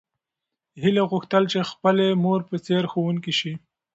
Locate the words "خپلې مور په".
1.71-2.55